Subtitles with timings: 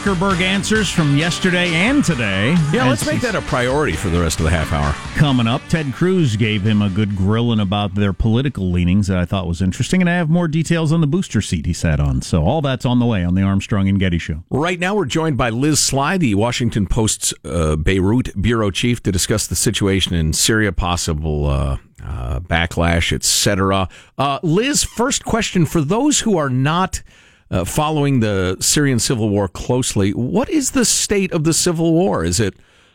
[0.00, 2.56] Zuckerberg answers from yesterday and today.
[2.72, 4.94] Yeah, let's make that a priority for the rest of the half hour.
[5.14, 5.60] coming up.
[5.68, 9.60] Ted Cruz gave him a good grilling about their political leanings that I thought was
[9.60, 12.22] interesting, and I have more details on the booster seat he sat on.
[12.22, 14.42] So all that's on the way on the Armstrong and Getty show.
[14.48, 19.12] Right now, we're joined by Liz Sly, the Washington Post's uh, Beirut bureau chief, to
[19.12, 23.86] discuss the situation in Syria, possible uh, uh, backlash, etc.
[24.16, 27.02] Uh, Liz, first question for those who are not
[27.50, 32.24] uh, following the Syrian civil war closely: What is the state of the civil war?
[32.24, 32.54] Is it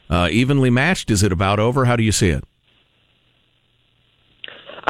[0.09, 1.11] uh, evenly matched?
[1.11, 1.85] Is it about over?
[1.85, 2.43] How do you see it?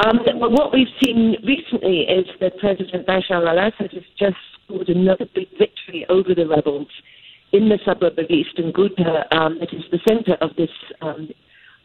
[0.04, 5.48] Um, what we've seen recently is that President Bashar al-Assad has just scored another big
[5.58, 6.88] victory over the rebels
[7.52, 9.24] in the suburb of eastern Ghouta.
[9.34, 10.70] Um, it is the center of this
[11.00, 11.30] um,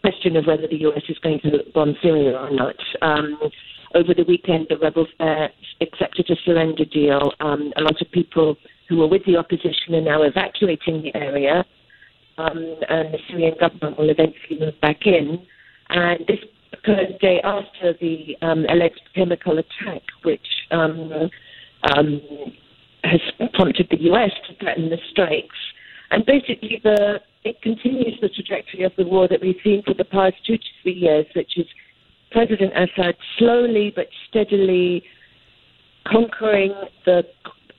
[0.02, 1.04] question of whether the U.S.
[1.08, 2.76] is going to bomb Syria or not.
[3.02, 3.40] Um,
[3.96, 5.08] over the weekend, the rebels
[5.82, 7.32] accepted a surrender deal.
[7.40, 11.66] Um, a lot of people who were with the opposition are now evacuating the area,
[12.38, 12.58] um,
[12.90, 15.46] and the Syrian government will eventually move back in.
[15.90, 16.40] And this
[16.74, 21.30] occurred the day after the um, alleged chemical attack, which um,
[21.96, 22.22] um,
[23.04, 23.20] has
[23.54, 24.32] prompted the U.S.
[24.48, 25.56] to threaten the strikes.
[26.12, 30.06] And basically, the it continues the trajectory of the war that we've seen for the
[30.06, 31.66] past two to three years, which is
[32.32, 35.04] President Assad slowly but steadily
[36.08, 36.74] conquering
[37.06, 37.24] the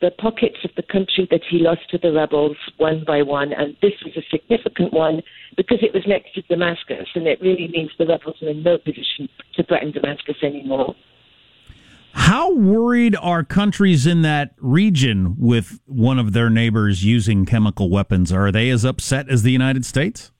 [0.00, 3.76] the pockets of the country that he lost to the rebels one by one, and
[3.80, 5.22] this was a significant one
[5.56, 8.78] because it was next to Damascus, and it really means the rebels are in no
[8.78, 10.96] position to threaten Damascus anymore.
[12.14, 18.32] How worried are countries in that region with one of their neighbors using chemical weapons?
[18.32, 20.32] Are they as upset as the United States?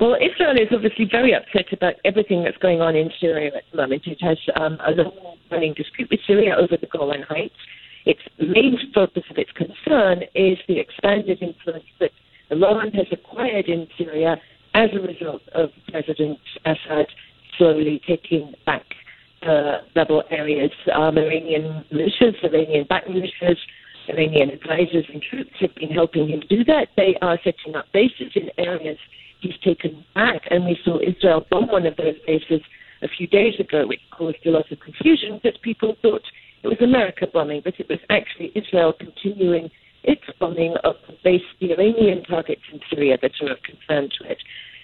[0.00, 3.78] Well, Israel is obviously very upset about everything that's going on in Syria at the
[3.78, 4.06] moment.
[4.06, 7.54] It has um, a long-running dispute with Syria over the Golan Heights.
[8.06, 12.12] Its main focus of its concern is the expanded influence that
[12.50, 14.36] Iran has acquired in Syria
[14.74, 17.06] as a result of President Assad
[17.56, 18.84] slowly taking back
[19.42, 20.70] uh, rebel areas.
[20.94, 23.56] Um, Iranian militias, Iranian-backed militias,
[24.08, 26.88] Iranian advisors and troops have been helping him do that.
[26.96, 28.96] They are setting up bases in areas
[29.40, 30.42] he's taken back.
[30.50, 32.60] And we saw Israel bomb one of those bases
[33.02, 36.22] a few days ago, which caused a lot of confusion because people thought
[36.62, 39.70] it was America bombing, but it was actually Israel continuing
[40.02, 44.30] its bombing of the base, the Iranian targets in Syria that are of concern to
[44.30, 44.38] it.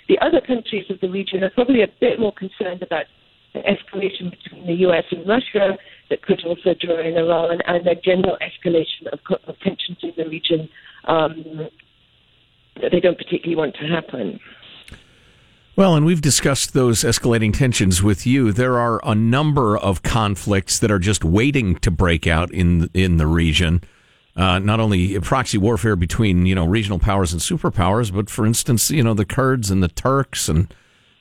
[0.09, 3.06] The other countries of the region are probably a bit more concerned about
[3.54, 5.78] the escalation between the US and Russia
[6.10, 10.28] that could also draw in Iran and a general escalation of, of tensions in the
[10.28, 10.69] region
[11.06, 11.69] um,
[12.81, 14.41] that they don't particularly want to happen.
[15.77, 18.53] Well, and we've discussed those escalating tensions with you.
[18.53, 23.17] There are a number of conflicts that are just waiting to break out in in
[23.17, 23.83] the region.
[24.37, 28.91] Uh, not only proxy warfare between you know regional powers and superpowers, but for instance,
[28.91, 30.73] you know the Kurds and the Turks and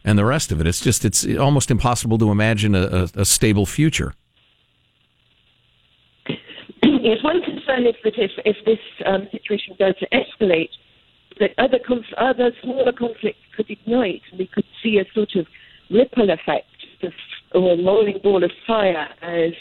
[0.06, 0.68] and the rest of it.
[0.68, 4.14] It's just it's almost impossible to imagine a, a, a stable future.
[6.84, 10.70] yes, one concern is that if, if this um, situation goes to escalate,
[11.40, 15.46] that other conf- other smaller conflicts could ignite, and we could see a sort of
[15.90, 16.68] ripple effect
[17.54, 19.52] or a rolling ball of fire as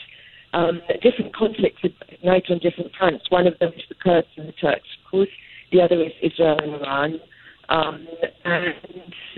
[0.53, 3.25] um, different conflicts ignite on different fronts.
[3.31, 5.29] One of them is the Kurds and the Turks, of course.
[5.73, 7.21] The other is Israel and Iran.
[7.69, 8.07] Um,
[8.45, 8.75] and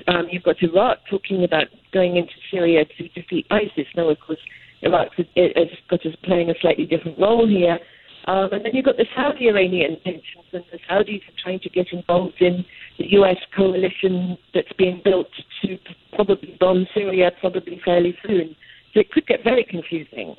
[0.09, 3.87] um, you've got Iraq talking about going into Syria to defeat ISIS.
[3.97, 4.41] Now, of course,
[4.83, 7.79] Iraq has got us playing a slightly different role here.
[8.27, 11.69] Um, and then you've got the Saudi Iranian tensions, and the Saudis are trying to
[11.69, 12.65] get involved in
[12.99, 15.29] the US coalition that's being built
[15.63, 15.79] to
[16.15, 18.57] probably bomb Syria probably fairly soon.
[18.93, 20.37] So it could get very confusing.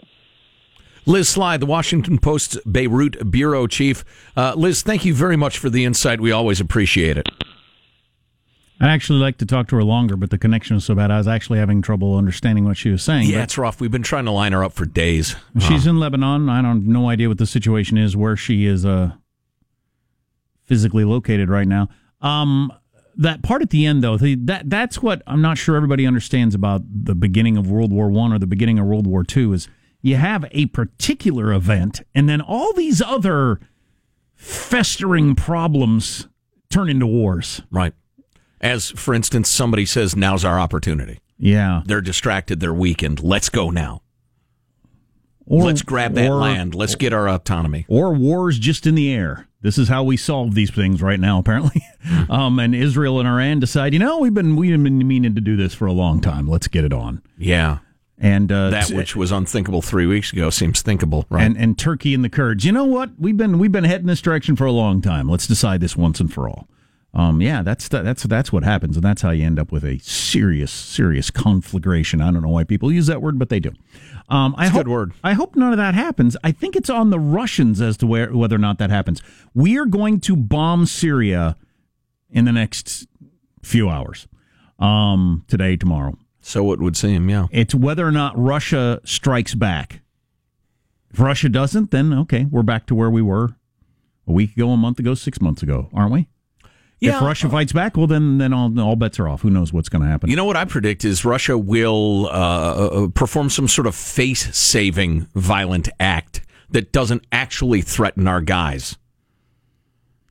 [1.05, 4.03] Liz Sly, the Washington Post's Beirut bureau chief.
[4.35, 6.19] Uh, Liz, thank you very much for the insight.
[6.19, 7.27] We always appreciate it.
[8.79, 11.17] I'd actually like to talk to her longer, but the connection was so bad I
[11.17, 13.29] was actually having trouble understanding what she was saying.
[13.29, 13.79] Yeah, But it's rough.
[13.79, 15.35] We've been trying to line her up for days.
[15.59, 16.49] she's in Lebanon.
[16.49, 19.13] I don't have no idea what the situation is, where she is uh,
[20.63, 21.87] physically located right now.
[22.21, 22.71] Um,
[23.17, 26.53] that part at the end, though, the, that that's what I'm not sure everybody understands
[26.53, 29.69] about the beginning of World War One or the beginning of World War Two is
[30.01, 33.61] you have a particular event, and then all these other
[34.35, 36.27] festering problems
[36.69, 37.61] turn into wars.
[37.71, 37.93] Right.
[38.61, 41.19] As, for instance, somebody says, now's our opportunity.
[41.37, 41.81] Yeah.
[41.85, 42.59] They're distracted.
[42.59, 43.21] They're weakened.
[43.21, 44.01] Let's go now.
[45.47, 46.73] Or, Let's grab that or- land.
[46.73, 47.85] Let's get our autonomy.
[47.87, 49.47] or wars just in the air.
[49.61, 51.83] This is how we solve these things right now, apparently.
[52.29, 55.55] um, and Israel and Iran decide, you know, we've been we've been meaning to do
[55.55, 56.47] this for a long time.
[56.47, 57.21] Let's get it on.
[57.37, 57.79] Yeah.
[58.17, 61.43] And uh, that which was unthinkable three weeks ago seems thinkable, right?
[61.43, 62.63] and and Turkey and the Kurds.
[62.63, 63.11] You know what?
[63.19, 65.27] We've been we've been heading this direction for a long time.
[65.27, 66.67] Let's decide this once and for all.
[67.15, 69.85] Um, yeah, that's the, that's that's what happens, and that's how you end up with
[69.85, 72.21] a serious serious conflagration.
[72.21, 73.71] I don't know why people use that word, but they do.
[74.27, 75.13] Um, I a hope, good word.
[75.23, 76.35] I hope none of that happens.
[76.43, 79.21] I think it's on the Russians as to where whether or not that happens.
[79.53, 81.55] We are going to bomb Syria
[82.29, 83.07] in the next
[83.63, 84.27] few hours.
[84.77, 86.17] Um, today, tomorrow.
[86.41, 87.47] so it would seem, yeah.
[87.49, 90.01] It's whether or not Russia strikes back.
[91.11, 93.55] If Russia doesn't, then okay, we're back to where we were
[94.27, 96.27] a week ago, a month ago, six months ago, aren't we?
[96.99, 97.17] Yeah.
[97.17, 99.41] If Russia fights back, well, then then all, all bets are off.
[99.41, 100.29] Who knows what's going to happen?
[100.29, 104.55] You know what I predict is Russia will uh, uh, perform some sort of face
[104.57, 108.97] saving violent act that doesn't actually threaten our guys.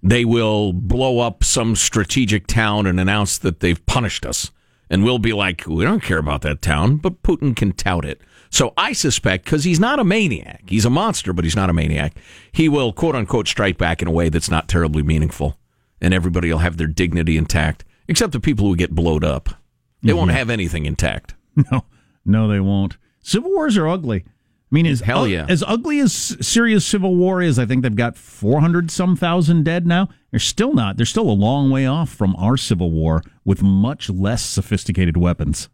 [0.03, 4.51] They will blow up some strategic town and announce that they've punished us.
[4.91, 8.21] And we'll be like, we don't care about that town, but Putin can tout it.
[8.51, 11.73] So I suspect, because he's not a maniac, he's a monster, but he's not a
[11.73, 12.15] maniac,
[12.53, 15.59] he will quote unquote strike back in a way that's not terribly meaningful.
[16.05, 19.49] And everybody will have their dignity intact, except the people who get blowed up.
[20.03, 21.35] They won't have anything intact.
[21.73, 21.87] no,
[22.27, 22.99] no, they won't.
[23.23, 24.23] Civil wars are ugly.
[24.27, 24.31] I
[24.71, 25.47] mean, as Hell yeah.
[25.49, 29.65] as ugly as Syria's civil war is, I think they've got four hundred some thousand
[29.65, 30.11] dead now.
[30.31, 30.99] They're still not.
[30.99, 35.71] They're still a long way off from our civil war with much less sophisticated weapons.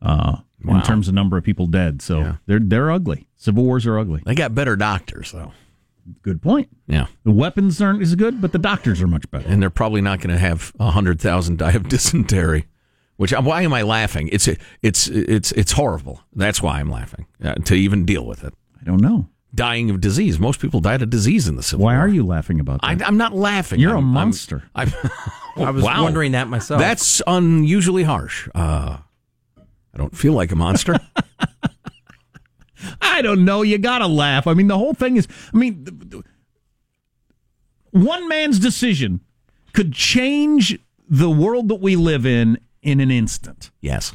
[0.00, 0.36] Uh,
[0.66, 3.26] in terms of number of people dead, so they're they're ugly.
[3.36, 4.22] Civil wars are ugly.
[4.24, 5.52] They got better doctors, though.
[6.22, 6.68] Good point.
[6.86, 7.06] Yeah.
[7.24, 9.48] The weapons aren't as good, but the doctors are much better.
[9.48, 12.66] And they're probably not going to have 100,000 die of dysentery.
[13.16, 14.28] Which why am I laughing?
[14.32, 14.48] It's
[14.80, 16.22] it's it's it's horrible.
[16.34, 18.54] That's why I'm laughing uh, to even deal with it.
[18.80, 19.28] I don't know.
[19.54, 20.38] Dying of disease.
[20.38, 22.04] Most people died of disease in the Civil Why War.
[22.04, 23.06] are you laughing about I, that?
[23.06, 23.78] I'm not laughing.
[23.78, 24.62] You're a I'm- I'm- monster.
[24.74, 24.90] I'm,
[25.58, 26.04] I was Wow.
[26.04, 26.80] wondering that myself.
[26.80, 28.48] That's unusually harsh.
[28.54, 28.98] Uh,
[29.92, 30.96] I don't feel like a monster.
[33.00, 33.62] I don't know.
[33.62, 34.46] You gotta laugh.
[34.46, 35.26] I mean, the whole thing is.
[35.52, 35.86] I mean,
[37.90, 39.20] one man's decision
[39.72, 43.70] could change the world that we live in in an instant.
[43.80, 44.14] yes.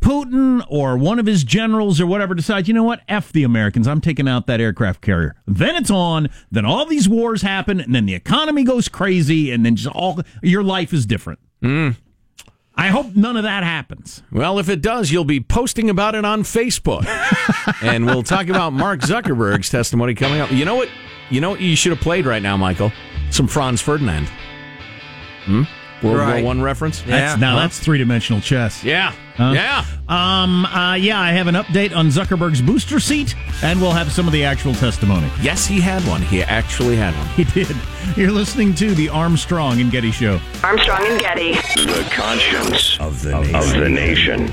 [0.00, 3.00] Putin or one of his generals or whatever decides, you know what?
[3.08, 3.88] F the Americans.
[3.88, 5.34] I'm taking out that aircraft carrier.
[5.44, 6.28] Then it's on.
[6.52, 10.20] Then all these wars happen, and then the economy goes crazy, and then just all
[10.40, 11.40] your life is different.
[11.62, 11.96] Mm.
[12.78, 14.22] I hope none of that happens.
[14.30, 17.04] Well, if it does, you'll be posting about it on Facebook.
[17.82, 20.52] and we'll talk about Mark Zuckerberg's testimony coming up.
[20.52, 20.88] You know what?
[21.28, 22.92] You know what you should have played right now, Michael?
[23.30, 24.30] Some Franz Ferdinand.
[25.44, 25.64] Hmm?
[26.02, 26.42] World Right.
[26.42, 27.00] War One reference?
[27.02, 27.18] Yeah.
[27.18, 28.84] That's, now that's three dimensional chess.
[28.84, 29.12] Yeah.
[29.36, 29.52] Huh?
[29.54, 29.84] Yeah.
[30.08, 30.64] Um.
[30.66, 34.32] Uh, yeah, I have an update on Zuckerberg's booster seat, and we'll have some of
[34.32, 35.30] the actual testimony.
[35.40, 36.22] Yes, he had one.
[36.22, 37.26] He actually had one.
[37.28, 37.76] He did.
[38.16, 40.40] You're listening to the Armstrong and Getty Show.
[40.64, 41.52] Armstrong and Getty.
[41.52, 43.54] The conscience of the nation.
[43.54, 44.52] Of the nation.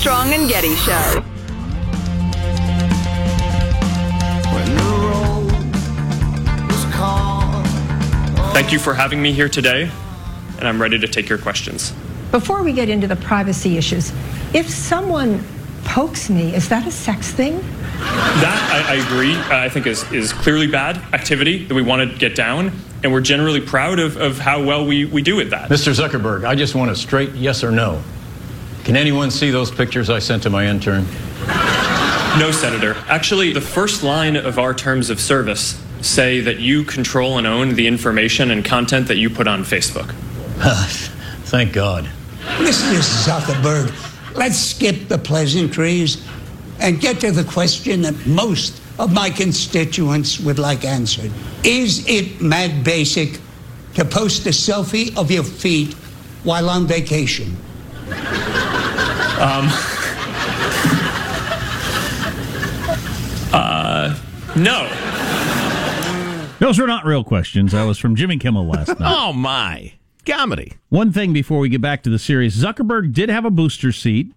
[0.00, 1.22] Armstrong and Getty Show.
[8.54, 9.90] Thank you for having me here today,
[10.56, 11.92] and I'm ready to take your questions.
[12.30, 14.10] Before we get into the privacy issues,
[14.54, 15.44] if someone
[15.84, 17.58] pokes me, is that a sex thing?
[17.98, 22.10] That, I, I agree, uh, I think is, is clearly bad activity that we want
[22.10, 22.72] to get down,
[23.04, 25.68] and we're generally proud of, of how well we, we do at that.
[25.68, 25.92] Mr.
[25.92, 28.02] Zuckerberg, I just want a straight yes or no.
[28.90, 31.04] Can anyone see those pictures I sent to my intern?
[32.40, 32.96] No, Senator.
[33.06, 37.76] Actually, the first line of our terms of service say that you control and own
[37.76, 40.12] the information and content that you put on Facebook.
[41.44, 42.10] Thank God.
[42.58, 43.28] Listen, Mrs.
[43.28, 46.26] Zuckerberg, let's skip the pleasantries
[46.80, 51.30] and get to the question that most of my constituents would like answered.
[51.62, 53.38] Is it mad basic
[53.94, 55.94] to post a selfie of your feet
[56.42, 57.56] while on vacation?
[64.56, 64.88] No.
[66.58, 67.72] Those were not real questions.
[67.72, 68.98] That was from Jimmy Kimmel last night.
[69.00, 69.94] Oh, my.
[70.26, 70.74] Comedy.
[70.90, 74.34] One thing before we get back to the series Zuckerberg did have a booster seat,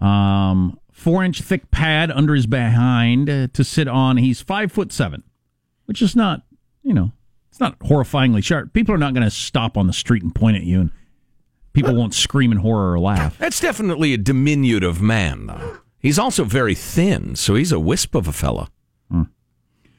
[0.00, 4.16] um, four inch thick pad under his behind uh, to sit on.
[4.16, 5.22] He's five foot seven,
[5.84, 6.42] which is not,
[6.82, 7.12] you know,
[7.50, 8.72] it's not horrifyingly sharp.
[8.72, 10.90] People are not going to stop on the street and point at you, and
[11.72, 13.38] people won't scream in horror or laugh.
[13.38, 15.78] That's definitely a diminutive man, though.
[15.98, 18.70] He's also very thin, so he's a wisp of a fella.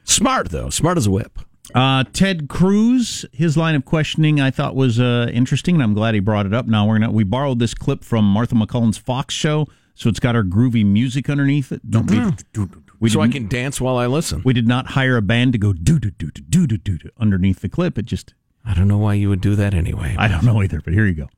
[0.03, 0.71] Smart, though.
[0.71, 1.37] Smart as a whip.
[1.75, 6.15] Uh, Ted Cruz, his line of questioning, I thought was uh, interesting, and I'm glad
[6.15, 6.65] he brought it up.
[6.65, 10.35] Now we're gonna we borrowed this clip from Martha MacCallum's Fox show, so it's got
[10.35, 11.87] our groovy music underneath it.
[11.87, 12.65] Don't we?
[12.99, 14.41] we so I can dance while I listen.
[14.43, 17.09] We did not hire a band to go do do do do do do do
[17.19, 17.99] underneath the clip.
[17.99, 18.33] It just
[18.65, 20.15] I don't know why you would do that anyway.
[20.17, 21.29] I don't know either, but here you go.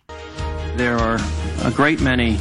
[0.75, 1.20] There are
[1.63, 2.40] a great many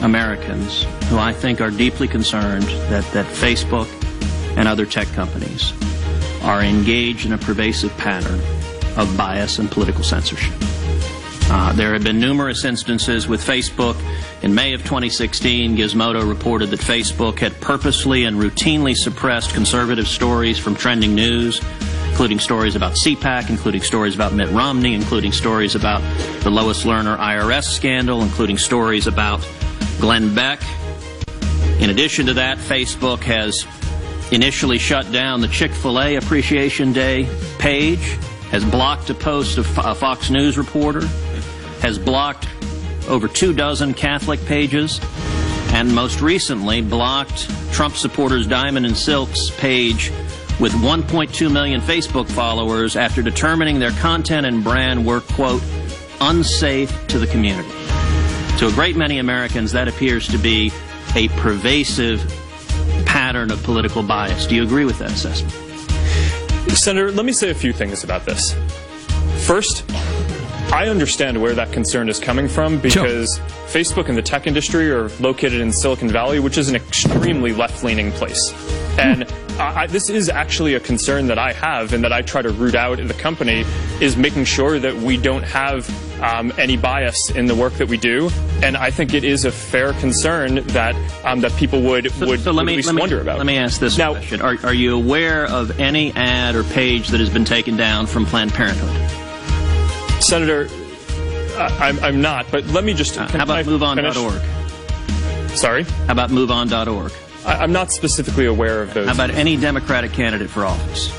[0.00, 3.88] Americans who I think are deeply concerned that, that Facebook
[4.56, 5.72] and other tech companies
[6.42, 8.40] are engaged in a pervasive pattern
[8.96, 10.54] of bias and political censorship.
[11.50, 13.96] Uh, there have been numerous instances with Facebook.
[14.42, 20.58] In May of 2016, Gizmodo reported that Facebook had purposely and routinely suppressed conservative stories
[20.58, 21.60] from trending news,
[22.14, 26.00] including stories about CPAC, including stories about Mitt Romney, including stories about
[26.44, 29.44] the Lois Lerner IRS scandal, including stories about
[29.98, 30.62] Glenn Beck.
[31.80, 33.66] In addition to that, Facebook has
[34.30, 37.28] initially shut down the Chick fil A Appreciation Day
[37.58, 38.16] page,
[38.52, 41.04] has blocked a post of a Fox News reporter,
[41.80, 42.46] has blocked
[43.08, 45.00] over two dozen Catholic pages,
[45.72, 50.12] and most recently blocked Trump supporters Diamond and Silk's page
[50.60, 55.62] with 1.2 million Facebook followers after determining their content and brand were, quote,
[56.20, 57.68] unsafe to the community.
[58.58, 60.72] To a great many Americans, that appears to be
[61.16, 62.20] a pervasive
[63.04, 64.46] pattern of political bias.
[64.46, 65.52] Do you agree with that assessment?
[66.76, 68.54] Senator, let me say a few things about this.
[69.46, 69.84] First,
[70.72, 75.08] I understand where that concern is coming from because Facebook and the tech industry are
[75.20, 78.52] located in Silicon Valley, which is an extremely left leaning place.
[78.98, 79.24] And
[79.58, 82.74] I, this is actually a concern that I have and that I try to root
[82.74, 83.64] out in the company
[84.00, 85.88] is making sure that we don't have
[86.20, 88.30] um, any bias in the work that we do.
[88.62, 92.52] And I think it is a fair concern that um, that people would would, So
[92.52, 93.38] would me, at least let me, wonder about.
[93.38, 94.40] Let me ask this question.
[94.40, 98.26] Are, are you aware of any ad or page that has been taken down from
[98.26, 98.90] Planned Parenthood?
[100.22, 100.68] Senator,
[101.58, 103.18] I, I'm, I'm not, but let me just.
[103.18, 104.40] Uh, how about MoveOn.org?
[105.56, 105.84] Sorry?
[105.84, 107.12] How about MoveOn.org?
[107.44, 109.06] I, I'm not specifically aware of those.
[109.06, 111.12] How about any Democratic candidate for office?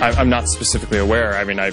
[0.00, 1.34] I, I'm not specifically aware.
[1.34, 1.72] I mean, I.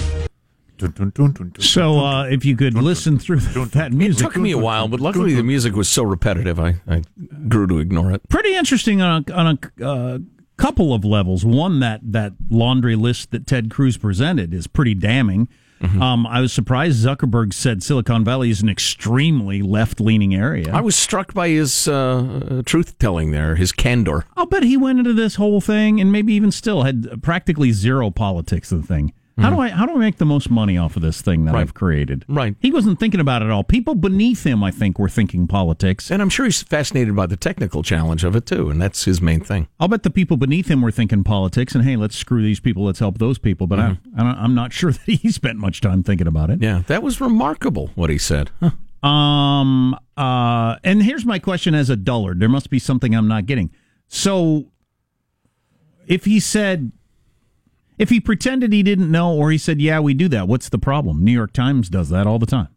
[1.60, 5.00] So uh, if you could listen through that music, It took me a while, but
[5.00, 7.04] luckily the music was so repetitive, I, I
[7.48, 8.28] grew to ignore it.
[8.28, 10.20] pretty interesting on a, on a uh,
[10.58, 11.46] couple of levels.
[11.46, 15.48] One that that laundry list that Ted Cruz presented is pretty damning.
[15.82, 20.72] Um, I was surprised Zuckerberg said Silicon Valley is an extremely left leaning area.
[20.74, 24.26] I was struck by his uh, truth telling there, his candor.
[24.36, 28.10] I'll bet he went into this whole thing and maybe even still had practically zero
[28.10, 29.14] politics of the thing.
[29.38, 31.54] How do I how do I make the most money off of this thing that
[31.54, 31.62] Right.
[31.62, 32.24] I've created?
[32.30, 32.56] Right.
[32.62, 33.66] He wasn't thinking about it at all.
[33.66, 36.10] People beneath him, I think, were thinking politics.
[36.10, 39.22] And I'm sure he's fascinated by the technical challenge of it, too, and that's his
[39.22, 39.68] main thing.
[39.78, 42.86] I'll bet the people beneath him were thinking politics and hey, let's screw these people,
[42.86, 43.68] let's help those people.
[43.68, 46.62] But I, I don't, I'm not sure that he spent much time thinking about it.
[46.62, 48.52] Yeah, that was remarkable what he said.
[48.62, 48.72] Huh.
[49.06, 49.98] Um.
[50.16, 50.78] Uh.
[50.84, 53.70] And here's my question: as a dullard, there must be something I'm not getting.
[54.08, 54.72] So,
[56.08, 56.92] if he said,
[57.98, 60.78] if he pretended he didn't know, or he said, "Yeah, we do that," what's the
[60.78, 61.24] problem?
[61.24, 62.70] New York Times does that all the time,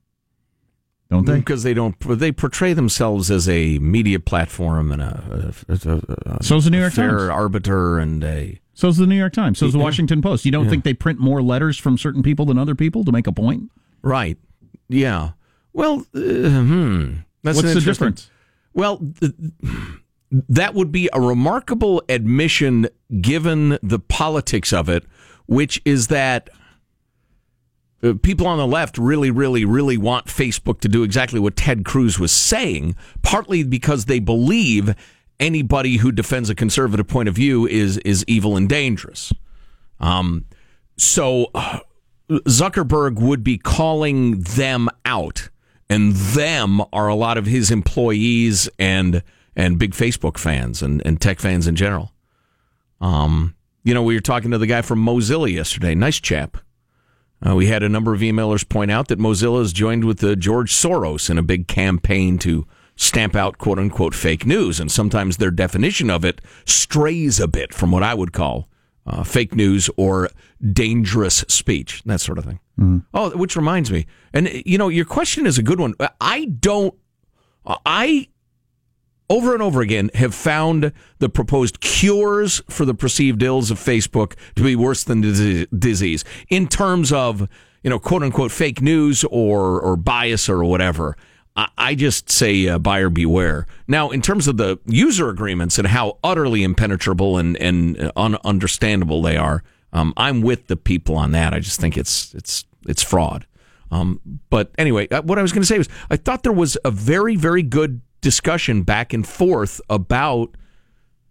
[1.10, 1.36] don't they?
[1.36, 6.42] Because they don't, they portray themselves as a media platform and a, a, a, a
[6.42, 7.30] So's the New York fair Times.
[7.30, 8.60] arbiter and a.
[8.74, 9.58] So's the New York Times.
[9.58, 10.44] So So's the Washington Post.
[10.44, 10.70] You don't Yeah.
[10.70, 13.70] think they print more letters from certain people than other people to make a point?
[14.02, 14.38] Right.
[14.88, 15.30] Yeah.
[15.72, 17.12] Well, uh, hmm.
[17.42, 18.30] That's What's the difference?
[18.74, 19.32] Well, th-
[20.30, 22.88] that would be a remarkable admission
[23.20, 25.04] given the politics of it,
[25.46, 26.50] which is that
[28.02, 31.84] uh, people on the left really, really, really want Facebook to do exactly what Ted
[31.84, 34.94] Cruz was saying, partly because they believe
[35.40, 39.32] anybody who defends a conservative point of view is is evil and dangerous.
[40.00, 40.44] Um,
[40.96, 41.80] so uh,
[42.30, 45.48] Zuckerberg would be calling them out,
[45.88, 49.22] and them are a lot of his employees and
[49.58, 52.12] and big Facebook fans and, and tech fans in general.
[53.00, 55.94] Um, you know, we were talking to the guy from Mozilla yesterday.
[55.94, 56.56] Nice chap.
[57.46, 60.34] Uh, we had a number of emailers point out that Mozilla has joined with uh,
[60.36, 64.80] George Soros in a big campaign to stamp out quote unquote fake news.
[64.80, 68.68] And sometimes their definition of it strays a bit from what I would call
[69.06, 70.30] uh, fake news or
[70.72, 72.60] dangerous speech, that sort of thing.
[73.12, 75.94] Oh, which reminds me, and you know, your question is a good one.
[76.20, 76.94] I don't,
[77.66, 78.28] I
[79.30, 84.34] over and over again have found the proposed cures for the perceived ills of Facebook
[84.56, 87.48] to be worse than disease in terms of
[87.82, 91.16] you know quote unquote fake news or or bias or whatever.
[91.76, 93.66] I- just say uh, buyer beware.
[93.88, 99.22] Now, in terms of the user agreements and how utterly impenetrable and and un- understandable
[99.22, 101.52] they are, Um, I'm with the people on that.
[101.54, 103.46] I just think it's it's it's fraud.
[103.90, 104.20] Um,
[104.50, 106.90] but anyway, uh, what I was going to say was I thought there was a
[106.92, 110.50] very very good discussion back and forth about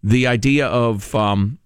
[0.04, 1.58] the idea of um,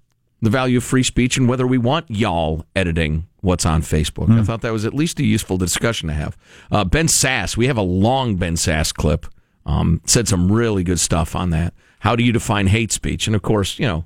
[0.42, 4.30] the value of free speech and whether we want y'all editing what's on Facebook.
[4.40, 6.38] I thought that was at least a useful discussion to have.
[6.72, 9.26] Uh, ben Sasse, we have a long Ben Sasse clip.
[9.66, 11.74] Um, said some really good stuff on that.
[12.00, 13.28] How do you define hate speech?
[13.28, 14.06] And of course, you know,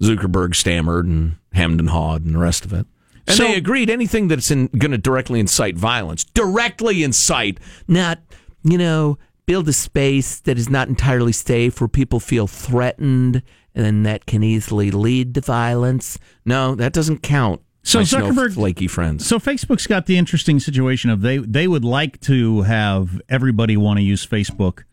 [0.00, 2.86] Zuckerberg stammered and hemmed and hawed and the rest of it.
[3.26, 8.20] And So- they agreed anything that's going to directly incite violence, directly incite, not,
[8.62, 13.42] you know, build a space that is not entirely safe where people feel threatened
[13.74, 16.18] and that can easily lead to violence.
[16.44, 17.62] No, that doesn't count.
[17.82, 19.26] So Zuckerberg- flaky friends.
[19.26, 23.98] So Facebook's got the interesting situation of they they would like to have everybody want
[23.98, 24.84] to use Facebook.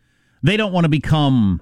[0.42, 1.60] They don't want to become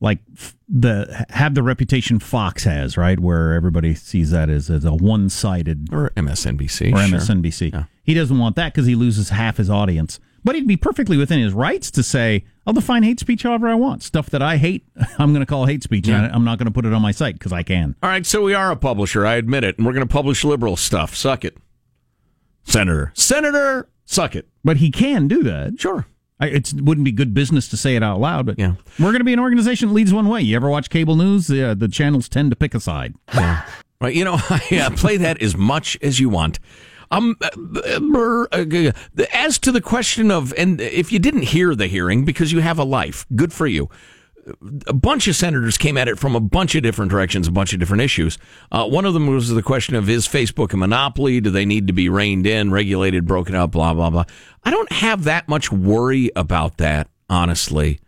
[0.00, 0.20] like
[0.66, 3.20] the have the reputation Fox has, right?
[3.20, 7.18] Where everybody sees that as, as a one sided or MSNBC or sure.
[7.18, 7.86] MSNBC.
[8.02, 10.18] He doesn't want that because he loses half his audience.
[10.44, 13.74] But he'd be perfectly within his rights to say, "I'll define hate speech however I
[13.74, 14.02] want.
[14.02, 14.86] Stuff that I hate,
[15.18, 16.06] I'm going to call hate speech.
[16.08, 18.10] and I- I'm not going to put it on my site because I can." All
[18.10, 19.24] right, so we are a publisher.
[19.24, 21.14] I admit it, and we're going to publish liberal stuff.
[21.14, 21.56] Suck it,
[22.64, 23.10] Senator.
[23.14, 24.48] Senator, suck it.
[24.62, 25.80] But he can do that.
[25.80, 26.06] Sure.
[26.40, 28.74] I, it wouldn't be good business to say it out loud, but Yeah.
[28.98, 30.40] we're going to be an organization that leads one way.
[30.40, 31.48] You ever watch cable news?
[31.50, 33.14] Uh, the channels tend to pick a side.
[33.32, 33.64] Yeah.
[34.00, 34.38] Right, you know,
[34.70, 36.58] yeah, play that as much as you want.
[37.10, 38.92] Um, uh, uh,
[39.32, 42.78] as to the question of, and if you didn't hear the hearing because you have
[42.78, 43.88] a life, good for you.
[44.86, 47.72] A bunch of senators came at it from a bunch of different directions, a bunch
[47.72, 48.36] of different issues.
[48.70, 51.40] Uh, one of them was the question of is Facebook a monopoly?
[51.40, 54.24] Do they need to be reined in, regulated, broken up, blah, blah, blah.
[54.62, 58.00] I don't have that much worry about that, honestly.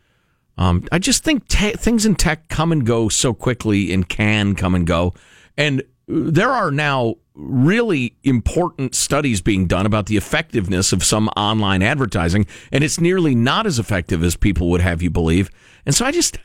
[0.59, 4.55] Um, I just think te- things in tech come and go so quickly and can
[4.55, 5.15] come and go.
[5.57, 11.83] And there are now really important studies being done about the effectiveness of some online
[11.83, 15.51] advertising, and it's nearly not as effective as people would have you believe.
[15.85, 16.39] And so I just,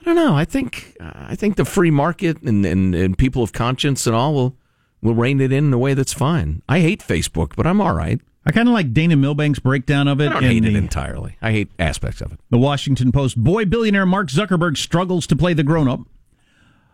[0.00, 0.36] I don't know.
[0.36, 4.34] I think I think the free market and, and, and people of conscience and all
[4.34, 4.56] will
[5.00, 6.62] will rein it in in a way that's fine.
[6.68, 8.20] I hate Facebook, but I'm all right.
[8.46, 10.30] I kind of like Dana Milbank's breakdown of it.
[10.30, 11.38] I hate it entirely.
[11.40, 12.40] I hate aspects of it.
[12.50, 13.42] The Washington Post.
[13.42, 16.00] Boy billionaire Mark Zuckerberg struggles to play the grown up.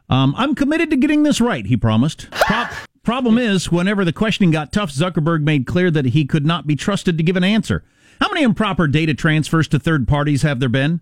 [0.09, 2.31] Um, I'm committed to getting this right, he promised.
[2.31, 2.67] Pro-
[3.03, 6.77] problem is, whenever the questioning got tough, Zuckerberg made clear that he could not be
[6.77, 7.85] trusted to give an answer.
[8.21, 11.01] How many improper data transfers to third parties have there been?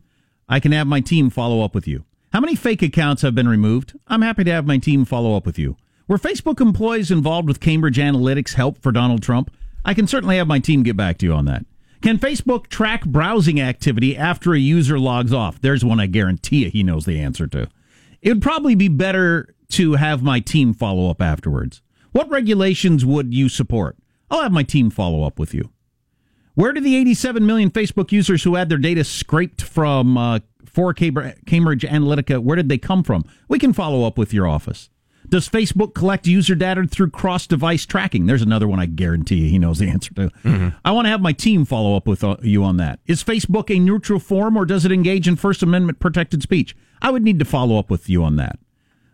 [0.48, 2.04] I can have my team follow up with you.
[2.32, 3.98] How many fake accounts have been removed?
[4.06, 5.76] I'm happy to have my team follow up with you.
[6.06, 9.50] Were Facebook employees involved with Cambridge Analytica's help for Donald Trump?
[9.84, 11.64] I can certainly have my team get back to you on that.
[12.00, 15.60] Can Facebook track browsing activity after a user logs off?
[15.60, 17.68] There's one I guarantee you he knows the answer to.
[18.22, 21.82] It would probably be better to have my team follow up afterwards.
[22.18, 23.96] What regulations would you support?
[24.28, 25.70] I'll have my team follow up with you.
[26.56, 30.92] Where do the 87 million Facebook users who had their data scraped from uh, for
[30.92, 33.22] Cambr- Cambridge Analytica, where did they come from?
[33.46, 34.90] We can follow up with your office.
[35.28, 38.26] Does Facebook collect user data through cross device tracking?
[38.26, 40.32] There's another one I guarantee you he knows the answer to.
[40.84, 42.98] I want to have my team follow up with uh, you on that.
[43.06, 46.76] Is Facebook a neutral forum or does it engage in First Amendment protected speech?
[47.00, 48.58] I would need to follow up with you on that.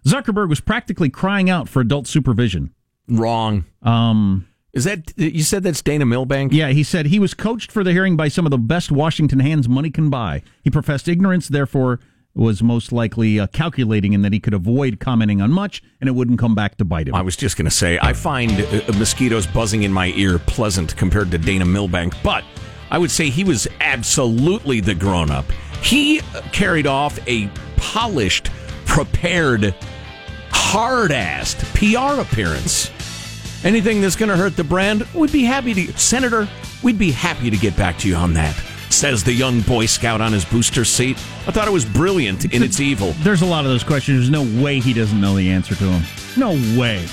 [0.07, 2.74] Zuckerberg was practically crying out for adult supervision.
[3.09, 3.65] Wrong.
[3.83, 6.53] Um, Is that you said that's Dana Milbank?
[6.53, 9.41] yeah, he said he was coached for the hearing by some of the best Washington
[9.41, 10.43] hands money can buy.
[10.63, 12.01] He professed ignorance, therefore
[12.37, 16.13] was most likely uh, calculating in that he could avoid commenting on much and it
[16.13, 17.15] wouldn't come back to bite him.
[17.15, 20.97] I was just going to say, I find uh, mosquitoes buzzing in my ear pleasant
[20.97, 22.43] compared to Dana Milbank, but
[22.91, 25.45] I would say he was absolutely the grown up.
[25.81, 28.51] He uh, carried off a polished,
[28.85, 29.73] prepared,
[30.77, 32.91] hard assed PR appearance.
[33.65, 35.97] Anything that's going to hurt the brand, we'd be happy to.
[35.97, 36.49] Senator,
[36.83, 38.57] we'd be happy to get back to you on that,
[38.91, 41.17] says the young Boy Scout on his booster seat.
[41.47, 43.13] I thought it was brilliant in its evil.
[43.19, 44.19] There's a lot of those questions.
[44.19, 46.03] There's no way he doesn't know the answer to them.
[46.37, 47.07] No way.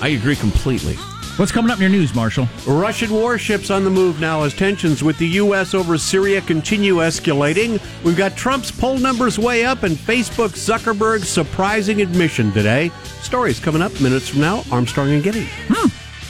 [0.00, 0.96] I agree completely.
[1.36, 2.46] What's coming up in your news, Marshall?
[2.66, 5.72] Russian warships on the move now as tensions with the U.S.
[5.72, 7.80] over Syria continue escalating.
[8.04, 12.90] We've got Trump's poll numbers way up and Facebook Zuckerberg's surprising admission today.
[13.22, 14.62] Stories coming up minutes from now.
[14.70, 15.46] Armstrong and Getty.
[15.68, 15.88] Hmm.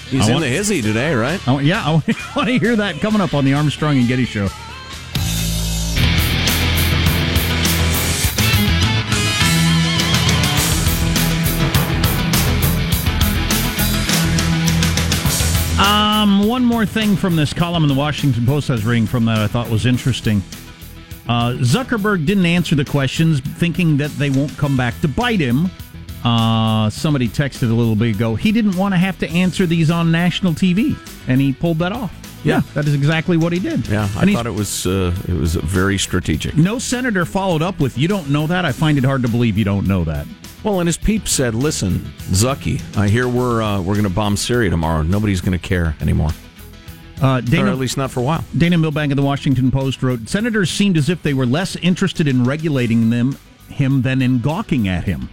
[0.08, 1.46] He's I in want- the hizzy today, right?
[1.48, 1.90] I want, yeah, I
[2.36, 4.48] want to hear that coming up on the Armstrong and Getty show.
[16.22, 19.24] Um, one more thing from this column in the Washington Post I was reading from
[19.24, 20.40] that I thought was interesting.
[21.28, 25.68] Uh, Zuckerberg didn't answer the questions, thinking that they won't come back to bite him.
[26.22, 28.36] Uh, somebody texted a little bit ago.
[28.36, 31.90] He didn't want to have to answer these on national TV, and he pulled that
[31.90, 32.14] off.
[32.44, 33.88] Yeah, that is exactly what he did.
[33.88, 36.56] Yeah, I thought it was uh, it was very strategic.
[36.56, 39.58] No senator followed up with, "You don't know that." I find it hard to believe
[39.58, 40.28] you don't know that.
[40.64, 41.98] Well, and his peep said, "Listen,
[42.30, 45.02] Zucky, I hear we're uh, we're going to bomb Syria tomorrow.
[45.02, 46.30] Nobody's going to care anymore,
[47.20, 50.02] Uh, or Dana, at least not for a while." Dana Milbank of the Washington Post
[50.02, 53.36] wrote, "Senators seemed as if they were less interested in regulating them
[53.68, 55.28] him than in gawking at him."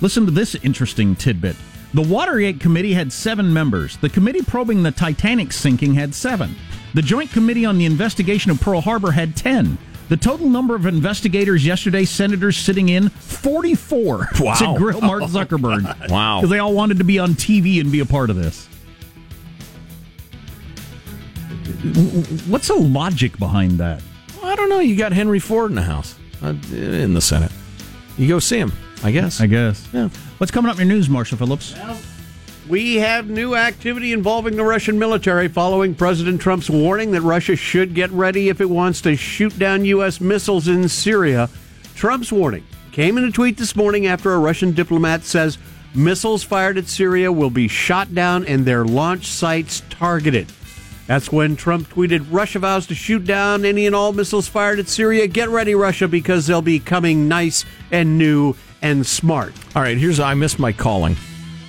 [0.00, 1.54] Listen to this interesting tidbit.
[1.94, 3.96] The Watergate Committee had seven members.
[3.98, 6.56] The committee probing the Titanic sinking had seven.
[6.92, 9.78] The Joint Committee on the Investigation of Pearl Harbor had ten.
[10.08, 14.54] The total number of investigators yesterday, senators sitting in 44 Wow.
[14.54, 16.08] to grill Mark Zuckerberg.
[16.10, 16.38] Wow.
[16.40, 18.68] Because they all wanted to be on TV and be a part of this.
[22.48, 24.02] What's the logic behind that?
[24.40, 24.80] Well, I don't know.
[24.80, 27.52] You got Henry Ford in the House, uh, in the Senate.
[28.16, 29.40] You go see him, I guess.
[29.40, 29.86] I guess.
[29.92, 30.08] Yeah.
[30.38, 31.74] What's coming up in your news, Marshall Phillips?
[32.68, 37.94] We have new activity involving the Russian military following President Trump's warning that Russia should
[37.94, 40.20] get ready if it wants to shoot down U.S.
[40.20, 41.48] missiles in Syria.
[41.94, 45.58] Trump's warning came in a tweet this morning after a Russian diplomat says
[45.94, 50.50] missiles fired at Syria will be shot down and their launch sites targeted.
[51.06, 54.88] That's when Trump tweeted Russia vows to shoot down any and all missiles fired at
[54.88, 55.28] Syria.
[55.28, 59.54] Get ready, Russia, because they'll be coming nice and new and smart.
[59.76, 61.16] All right, here's I missed my calling.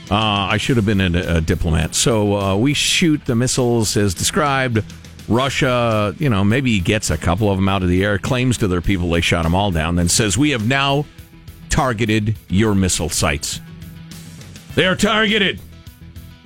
[0.09, 1.93] Uh, I should have been a, a diplomat.
[1.93, 4.83] So uh, we shoot the missiles as described.
[5.27, 8.67] Russia, you know, maybe gets a couple of them out of the air, claims to
[8.67, 11.05] their people they shot them all down, then says, We have now
[11.69, 13.59] targeted your missile sites.
[14.75, 15.59] They are targeted.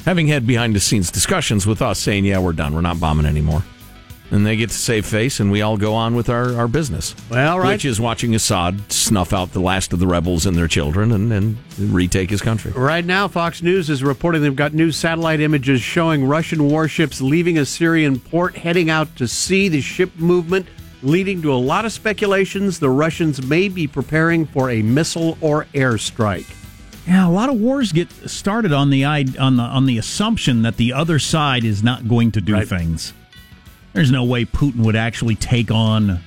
[0.05, 2.73] Having had behind the scenes discussions with us saying, Yeah, we're done.
[2.73, 3.63] We're not bombing anymore.
[4.31, 7.13] And they get to save face, and we all go on with our, our business.
[7.29, 7.73] Well, right.
[7.73, 11.33] Which is watching Assad snuff out the last of the rebels and their children and,
[11.33, 12.71] and retake his country.
[12.71, 17.57] Right now, Fox News is reporting they've got new satellite images showing Russian warships leaving
[17.57, 19.67] a Syrian port, heading out to sea.
[19.67, 20.65] The ship movement
[21.03, 25.65] leading to a lot of speculations the Russians may be preparing for a missile or
[25.73, 26.45] airstrike.
[27.07, 30.77] Yeah, a lot of wars get started on the on the on the assumption that
[30.77, 32.67] the other side is not going to do Right.
[32.67, 33.13] things.
[33.93, 36.19] There's no way Putin would actually take on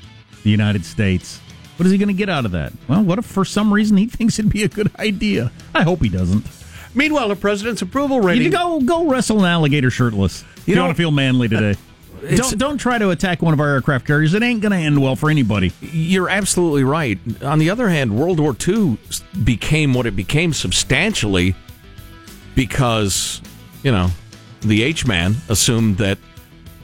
[0.42, 1.40] the United States.
[1.76, 2.72] What is he going to get out of that?
[2.88, 5.50] Well, what if for some reason he thinks it'd be a good idea?
[5.74, 6.46] I hope he doesn't.
[6.94, 8.44] Meanwhile, the president's approval rating.
[8.44, 10.44] You go go wrestle an alligator shirtless.
[10.58, 11.72] If you, know- want to feel manly today.
[11.72, 14.32] Uh, don't don't try to attack one of our aircraft carriers.
[14.32, 15.72] It ain't going to end well for anybody.
[15.80, 17.18] You're absolutely right.
[17.42, 18.96] On the other hand, World War II
[19.42, 21.54] became what it became substantially
[22.54, 23.42] because,
[23.82, 24.08] you know,
[24.60, 26.18] the H man assumed that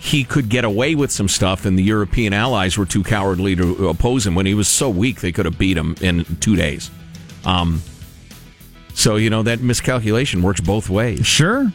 [0.02, 3.88] he could get away with some stuff, and the European allies were too cowardly to
[3.88, 4.34] oppose him.
[4.34, 6.90] When he was so weak, they could have beat him in two days.
[7.44, 7.82] Um,
[8.94, 11.26] so, you know, that miscalculation works both ways.
[11.26, 11.70] Sure,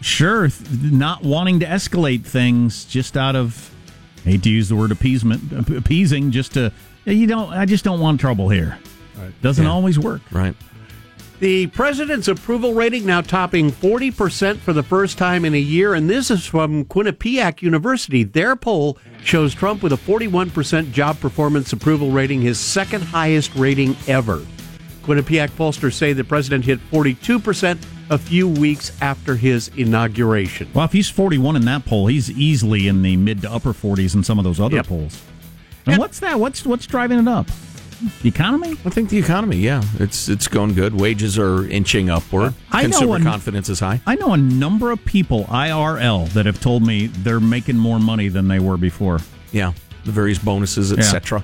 [0.00, 0.48] sure.
[0.80, 3.72] Not wanting to escalate things just out of
[4.24, 6.72] I hate to use the word appeasement, appeasing, just to
[7.04, 7.52] you don't.
[7.52, 8.78] I just don't want trouble here.
[9.42, 9.70] Doesn't Yeah.
[9.70, 10.20] always work.
[10.32, 10.54] Right.
[11.38, 16.08] The president's approval rating now topping 40% for the first time in a year, and
[16.08, 18.24] this is from Quinnipiac University.
[18.24, 23.94] Their poll shows Trump with a 41% job performance approval rating, his second highest rating
[24.08, 24.40] ever.
[25.02, 30.68] Quinnipiac pollsters say the president hit 42% a few weeks after his inauguration.
[30.72, 34.14] Well, if he's 41 in that poll, he's easily in the mid to upper 40s
[34.14, 34.86] in some of those other Yep.
[34.86, 35.20] polls.
[35.84, 36.40] And what's that?
[36.40, 37.48] What's what's driving it up?
[38.22, 38.72] The economy?
[38.84, 40.98] I think the economy, yeah, it's it's going good.
[40.98, 42.54] Wages are inching upward.
[42.70, 44.00] I know Consumer confidence is high.
[44.06, 48.28] I know a number of people IRL that have told me they're making more money
[48.28, 49.20] than they were before.
[49.52, 49.72] Yeah,
[50.04, 51.42] the various bonuses, etc.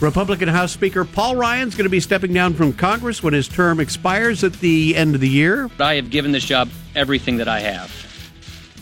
[0.00, 3.80] Republican House Speaker Paul Ryan's going to be stepping down from Congress when his term
[3.80, 5.70] expires at the end of the year.
[5.78, 8.03] I have given this job everything that I have.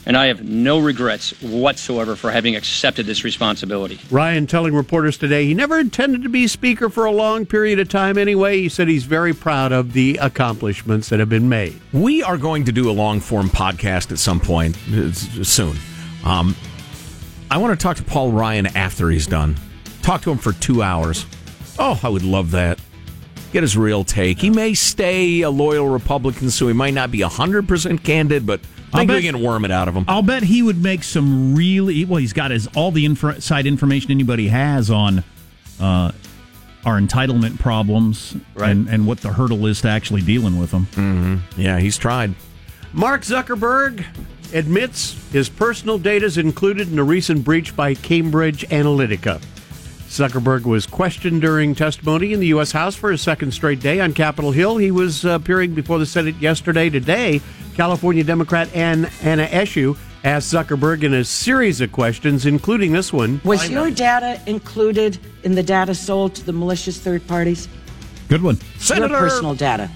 [0.04, 4.00] And I have no regrets whatsoever for having accepted this responsibility.
[4.10, 7.88] Ryan telling reporters today he never intended to be Speaker for a long period of
[7.88, 8.58] time anyway.
[8.58, 11.80] He said he's very proud of the accomplishments that have been made.
[11.92, 15.76] We are going to do a long form podcast at some point uh, soon.
[16.24, 16.56] Um,
[17.50, 19.56] I want to talk to Paul Ryan after he's done.
[20.02, 21.26] Talk to him for two hours.
[21.78, 22.80] Oh, I would love that.
[23.52, 24.38] Get his real take.
[24.38, 28.60] He may stay a loyal Republican, so he might not be 100% candid, but
[28.92, 30.04] I I'll think we bet- can worm it out of him.
[30.08, 32.18] I'll bet he would make some really well.
[32.20, 35.24] He's got his all the inside information anybody has on
[35.80, 36.12] uh,
[36.84, 40.86] our entitlement problems and, and what the hurdle is to actually dealing with them.
[40.92, 41.60] Mm-hmm.
[41.60, 42.34] Yeah, he's tried.
[42.92, 44.04] Mark Zuckerberg
[44.52, 49.40] admits his personal data is included in a recent breach by Cambridge Analytica.
[50.12, 52.70] Zuckerberg was questioned during testimony in the U.S.
[52.72, 54.76] House for a second straight day on Capitol Hill.
[54.76, 56.90] He was uh, appearing before the Senate yesterday.
[56.90, 57.40] Today,
[57.76, 63.40] California Democrat Ann, Anna Eshoo asked Zuckerberg in a series of questions, including this one.
[63.42, 67.66] Was your data included in the data sold to the malicious third parties?
[68.28, 68.58] Good one.
[68.94, 69.90] Your personal data.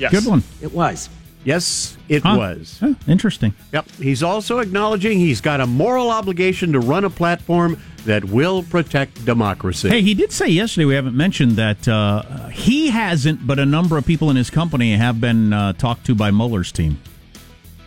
[0.00, 0.10] Yes.
[0.10, 0.42] Good one.
[0.60, 1.08] It was.
[1.44, 2.36] Yes, it Huh.
[2.36, 2.78] was.
[2.80, 3.54] Huh, interesting.
[3.72, 3.88] Yep.
[3.92, 9.24] He's also acknowledging he's got a moral obligation to run a platform that will protect
[9.24, 9.88] democracy.
[9.88, 13.96] Hey, he did say yesterday, we haven't mentioned that uh, he hasn't, but a number
[13.98, 16.98] of people in his company have been uh, talked to by Mueller's team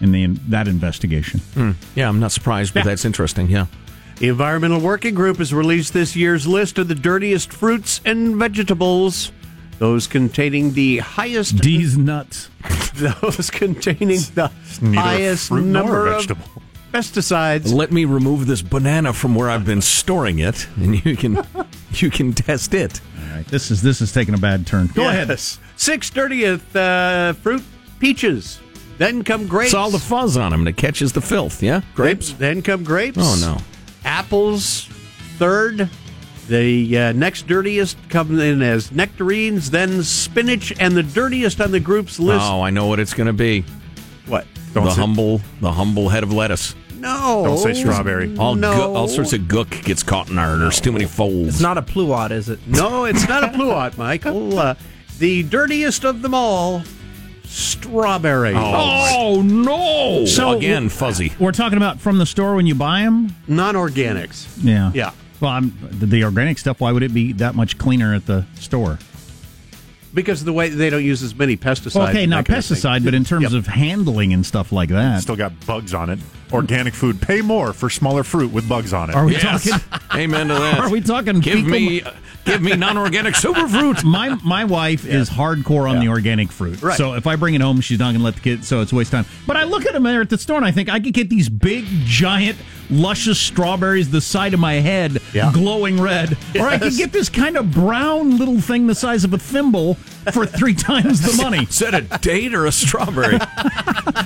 [0.02, 1.40] in the in that investigation.
[1.54, 1.72] Hmm.
[1.96, 2.86] Yeah, I'm not surprised, but Yeah.
[2.92, 3.50] that's interesting.
[3.50, 3.66] Yeah.
[4.20, 9.32] The Environmental Working Group has released this year's list of the dirtiest fruits and vegetables.
[9.80, 12.50] Those containing the highest D's nuts.
[12.96, 16.63] those containing the neither highest fruit nor number of vegetable.
[16.94, 17.74] Pesticides.
[17.74, 21.46] Let me remove this banana from where I've been storing it, and you can
[21.94, 23.02] you can test it.
[23.20, 24.88] All right, this is this is taking a bad turn.
[24.94, 25.30] Go ahead.
[25.30, 25.60] Yes.
[25.76, 27.64] Six dirtieth uh, fruit
[28.00, 28.60] peaches.
[29.00, 29.70] Then come grapes.
[29.70, 31.64] It's all the fuzz on them, and it catches the filth.
[31.64, 32.32] Yeah, grapes.
[32.34, 33.18] Then come grapes.
[33.20, 33.58] Oh no.
[34.06, 34.86] Apples
[35.38, 35.90] third.
[36.48, 41.80] The uh, next dirtiest come in as nectarines, then spinach, and the dirtiest on the
[41.80, 42.46] group's list.
[42.46, 43.64] Oh, I know what it's going to be.
[44.28, 44.46] What?
[44.74, 46.76] Don't the say- humble, the humble head of lettuce.
[47.04, 47.44] No.
[47.46, 48.36] Don't say strawberry.
[48.38, 48.74] All No.
[48.74, 50.58] gu- all sorts of gook gets caught in our.
[50.58, 51.50] There's too many folds.
[51.50, 52.60] It's not a pluot, is it?
[52.68, 54.58] No, it's not a pluot, Michael.
[54.64, 54.76] Uh,
[55.20, 56.82] the dirtiest of them all,
[57.44, 58.54] strawberry.
[58.56, 60.26] Oh, no!
[60.26, 61.34] So- again, fuzzy.
[61.40, 63.36] We're talking about from the store when you buy them.
[63.48, 64.48] Non-organics.
[64.64, 64.92] Yeah.
[64.94, 65.12] Yeah.
[65.40, 66.80] Well, I'm, the, the organic stuff.
[66.80, 68.98] Why would it be that much cleaner at the store?
[70.14, 72.10] Because of the way they don't use as many pesticides.
[72.10, 72.78] okay, not that kind of thing.
[72.78, 73.54] pesticide, but in terms Yep.
[73.54, 75.22] of handling and stuff like that.
[75.24, 76.20] Still got bugs on it.
[76.52, 77.20] Organic food.
[77.20, 79.16] Pay more for smaller fruit with bugs on it.
[79.16, 79.64] Are we Yes.
[79.68, 79.82] talking?
[80.16, 80.80] Amen to that.
[80.82, 81.40] Are we talking?
[81.40, 82.12] Give fecal- me, uh,
[82.46, 84.04] give me non-organic super superfruit.
[84.04, 86.80] My my wife is hardcore on the organic fruit.
[86.84, 86.96] Right.
[86.96, 88.68] So if I bring it home, she's not going to let the kids.
[88.68, 89.34] So it's a waste of time.
[89.48, 91.32] But I look at them there at the store and I think I could get
[91.32, 92.58] these big, giant,
[93.02, 95.52] luscious strawberries the side of my head, Yeah.
[95.54, 99.34] glowing red, or I could get this kind of brown little thing the size of
[99.34, 99.98] a thimble
[100.32, 101.64] for three times the money.
[101.70, 103.40] Is that a date or a strawberry?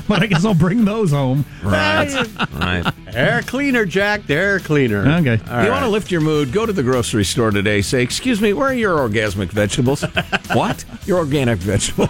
[0.08, 1.44] But I guess I'll bring those home.
[1.62, 2.10] right,
[2.54, 2.94] right.
[3.14, 4.30] Air cleaner, Jack.
[4.30, 5.06] Air cleaner.
[5.20, 5.38] Okay.
[5.52, 6.54] All you want to lift your mood?
[6.54, 7.82] Go to the grocery store today.
[7.82, 10.02] Say, "Excuse me, where are your orgasmic vegetables?"
[10.54, 10.86] what?
[11.06, 12.10] Your organic vegetables?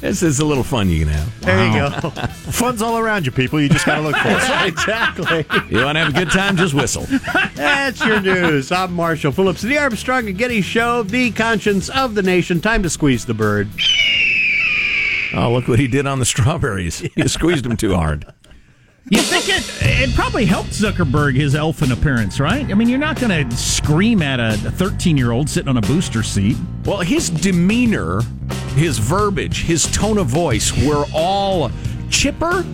[0.00, 1.40] this is a little fun you can have.
[1.40, 2.10] There you go.
[2.50, 3.60] Fun's all around you, people.
[3.60, 4.66] You just got to look for it.
[4.68, 5.44] exactly.
[5.70, 6.56] You want to have a good time?
[6.56, 7.06] Just whistle.
[7.54, 8.72] That's your news.
[8.72, 12.45] I'm Marshall Phillips, the Armstrong and Getty Show, the conscience of the nation.
[12.46, 13.68] Time to squeeze the bird.
[15.34, 17.02] Oh, look what he did on the strawberries.
[17.16, 18.24] You squeezed them too hard.
[19.08, 19.62] You think it?
[19.82, 22.68] It probably helped Zuckerberg his elfin appearance, right?
[22.70, 25.80] I mean, you're not going to scream at a 13 year old sitting on a
[25.82, 26.56] booster seat.
[26.84, 28.22] Well, his demeanor,
[28.74, 31.70] his verbiage, his tone of voice were all
[32.10, 32.64] chipper,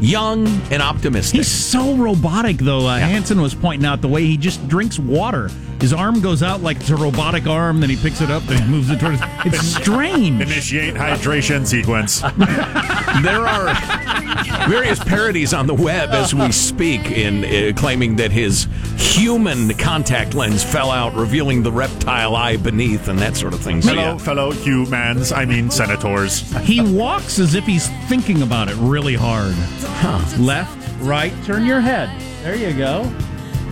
[0.00, 1.38] young, and optimistic.
[1.38, 2.86] He's so robotic, though.
[2.86, 5.50] Uh, Hanson was pointing out the way he just drinks water.
[5.80, 8.62] His arm goes out like it's a robotic arm, then he picks it up, then
[8.62, 9.20] he moves it towards.
[9.44, 10.40] It's strange.
[10.42, 12.20] Initiate hydration sequence.
[13.22, 18.66] there are various parodies on the web as we speak in uh, claiming that his
[18.96, 23.80] human contact lens fell out, revealing the reptile eye beneath and that sort of thing.
[23.80, 24.18] So, Hello, yeah.
[24.18, 25.30] fellow humans.
[25.30, 26.40] I mean, senators.
[26.58, 29.54] He walks as if he's thinking about it really hard.
[30.02, 32.08] Left, right, turn your head.
[32.42, 33.02] There you go.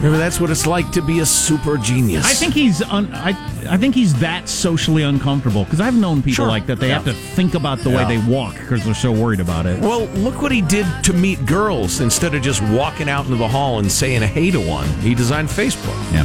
[0.00, 2.26] Maybe that's what it's like to be a super genius.
[2.26, 3.30] I think he's un, I
[3.68, 6.46] I think he's that socially uncomfortable because I've known people Sure.
[6.48, 6.78] like that.
[6.80, 6.94] They Yeah.
[6.94, 8.06] have to think about the Yeah.
[8.06, 9.80] way they walk because they're so worried about it.
[9.80, 13.48] Well, look what he did to meet girls instead of just walking out into the
[13.48, 14.88] hall and saying hey to one.
[15.00, 15.96] He designed Facebook.
[16.12, 16.24] Yeah.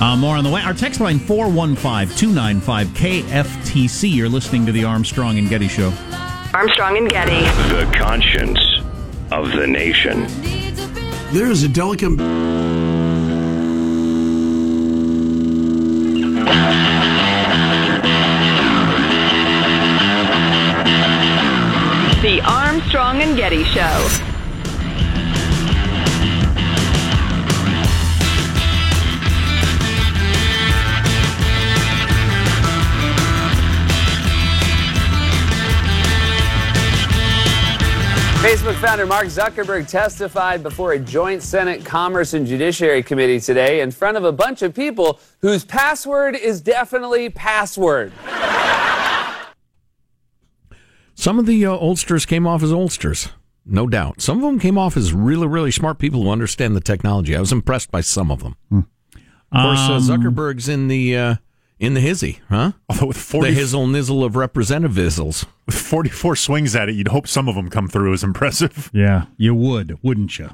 [0.00, 0.62] Uh, more on the way.
[0.62, 4.08] Our text line 415 295 KFTC.
[4.08, 5.92] You're listening to the Armstrong and Getty Show.
[6.54, 7.40] Armstrong and Getty.
[7.68, 8.58] The conscience
[9.32, 10.26] of the nation.
[11.32, 12.16] There is a delicate.
[22.22, 24.29] The Armstrong and Getty Show.
[38.40, 43.90] Facebook founder Mark Zuckerberg testified before a joint Senate Commerce and Judiciary Committee today in
[43.90, 48.14] front of a bunch of people whose password is definitely password.
[51.14, 53.28] Some of the uh, oldsters came off as oldsters,
[53.66, 54.22] no doubt.
[54.22, 57.36] Some of them came off as really, really smart people who understand the technology.
[57.36, 58.56] I was impressed by some of them.
[58.72, 58.84] Of
[59.52, 61.34] course, uh, Um, Zuckerberg's in the uh,
[61.80, 62.72] in the hizzy, huh?
[62.88, 65.46] Although with 40, the hizzle nizzle of representative representativisms.
[65.66, 68.90] with 44 swings at it, you'd hope some of them come through as impressive.
[69.00, 70.50] Yeah, you would, wouldn't you?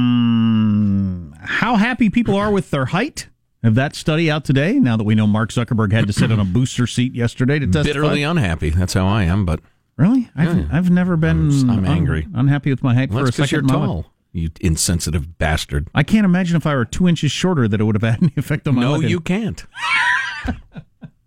[0.00, 3.28] Um, how happy people are with their height?
[3.62, 4.78] Have that study out today?
[4.80, 7.66] Now that we know Mark Zuckerberg had to sit on a booster seat yesterday to
[7.66, 7.88] testify.
[7.88, 8.70] Bitterly unhappy.
[8.70, 9.44] That's how I am.
[9.44, 9.60] But
[9.96, 10.30] Really?
[10.34, 10.64] I've, Yeah.
[10.72, 11.50] I've never been.
[11.50, 13.68] I'm- I'm un- unhappy with my height well, for a that's because second.
[13.68, 14.12] you're in my tall.
[14.32, 15.88] You insensitive bastard.
[15.94, 18.32] I can't imagine if I were two inches shorter that it would have had any
[18.36, 19.08] effect on my No, life.
[19.10, 19.64] you can't.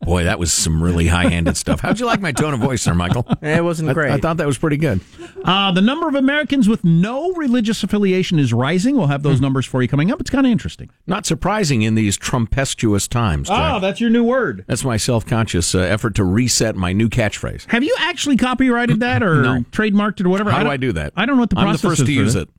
[0.02, 1.80] Boy, that was some really high-handed stuff.
[1.80, 3.26] How'd you like my tone of voice, sir, Michael?
[3.42, 4.12] It wasn't great.
[4.12, 5.00] I thought that was pretty good.
[5.46, 8.98] Uh, the number of Americans with no religious affiliation is rising.
[8.98, 9.44] We'll have those Hmm.
[9.44, 10.20] numbers for you coming up.
[10.20, 10.90] It's kind of interesting.
[11.08, 13.48] Not surprising in these Trumpestuous times.
[13.48, 13.76] Jack.
[13.76, 14.66] Oh, that's your new word.
[14.68, 17.66] That's my self-conscious uh, effort to reset my new catchphrase.
[17.72, 19.60] Have you actually copyrighted that or No.
[19.72, 20.52] trademarked it or whatever?
[20.52, 21.14] How do don't- I do that?
[21.16, 22.42] I don't know what the I'm the process first is to use that.
[22.42, 22.50] it.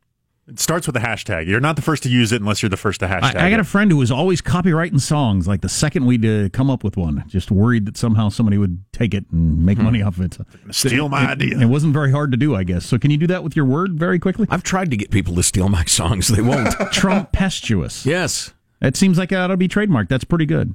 [0.47, 1.47] It starts with a hashtag.
[1.47, 3.37] You're not the first to use it unless you're the first to hashtag.
[3.37, 3.61] I, I got it.
[3.61, 5.49] a friend who was always copywriting songs.
[5.49, 8.85] Like the second we'd uh, come up with one, just worried that somehow somebody would
[8.93, 10.37] take it and make money off of it.
[10.75, 11.59] steal my It- idea.
[11.61, 12.85] It wasn't very hard to do, I guess.
[12.85, 14.47] So can you do that with your word very quickly?
[14.51, 16.29] I've tried to get people to steal my songs.
[16.29, 16.69] They won't.
[16.93, 18.05] Trumpestuous.
[18.05, 18.53] yes.
[18.83, 20.09] It seems like it ought to be trademarked.
[20.09, 20.75] That's pretty good.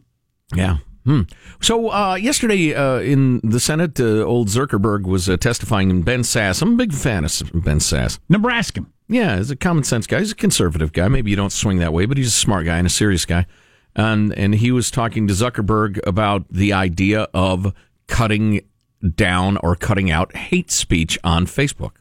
[0.55, 0.77] Yeah.
[1.05, 1.21] Hmm.
[1.61, 6.21] So uh, yesterday uh, in the Senate, uh, old Zuckerberg was uh, testifying, and Ben
[6.21, 6.61] Sasse.
[6.61, 8.19] I'm a big fan of Ben Sasse.
[8.29, 8.85] Nebraska.
[9.07, 10.19] Yeah, he's a common sense guy.
[10.19, 11.07] He's a conservative guy.
[11.07, 13.45] Maybe you don't swing that way, but he's a smart guy and a serious guy.
[13.95, 17.73] And and he was talking to Zuckerberg about the idea of
[18.07, 18.61] cutting
[19.15, 21.93] down or cutting out hate speech on Facebook.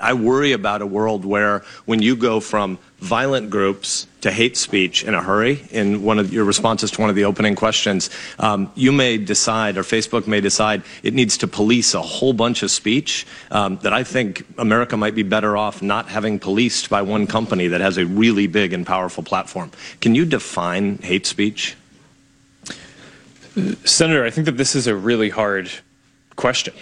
[0.00, 5.04] I worry about a world where when you go from violent groups to hate speech
[5.04, 8.72] in a hurry, in one of your responses to one of the opening questions, um,
[8.74, 12.70] you may decide, or Facebook may decide, it needs to police a whole bunch of
[12.70, 17.26] speech um, that I think America might be better off not having policed by one
[17.26, 19.70] company that has a really big and powerful platform.
[20.00, 21.76] Can you define hate speech?
[23.84, 25.70] Senator, I think that this is a really hard
[26.34, 26.74] question.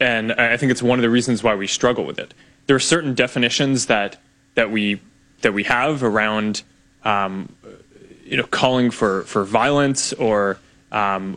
[0.00, 2.34] And I I think it's one of the reasons why we struggle with it.
[2.70, 4.16] There are certain definitions that,
[4.54, 5.00] that, we,
[5.40, 6.62] that we have around
[7.02, 7.52] um,
[8.24, 10.56] you know, calling for, for violence or.
[10.92, 11.36] Um,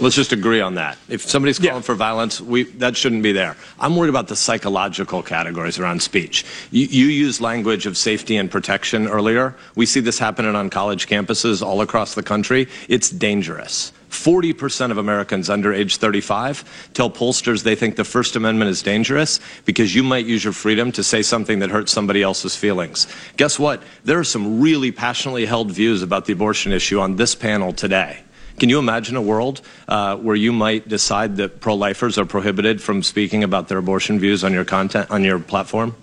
[0.00, 0.96] Let's just agree on that.
[1.08, 3.56] If somebody's calling for violence, we, that shouldn't be there.
[3.80, 6.44] I'm worried about the psychological categories around speech.
[6.70, 9.56] You, you used language of safety and protection earlier.
[9.74, 12.68] We see this happening on college campuses all across the country.
[12.88, 13.92] It's dangerous.
[14.12, 19.40] 40% of Americans under age 35 tell pollsters they think the First Amendment is dangerous
[19.64, 23.06] because you might use your freedom to say something that hurts somebody else's feelings.
[23.36, 23.82] Guess what?
[24.04, 28.20] There are some really passionately held views about the abortion issue on this panel today.
[28.58, 33.02] Can you imagine a world uh, where you might decide that pro-lifers are prohibited from
[33.02, 35.96] speaking about their abortion views on your content on your platform?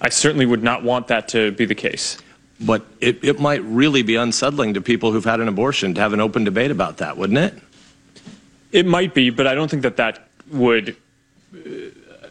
[0.00, 2.18] I certainly would not want that to be the case.
[2.64, 6.12] But it, it might really be unsettling to people who've had an abortion to have
[6.12, 7.54] an open debate about that, wouldn't it?
[8.70, 10.96] It might be, but I don't think that that would
[11.54, 12.28] uh,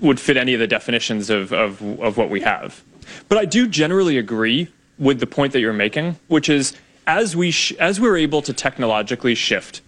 [0.00, 2.82] would fit any of the definitions of, of, of what we have.
[3.28, 6.74] But I do generally agree with the point that you're making, which is
[7.06, 9.82] as we as we're able to technologically shift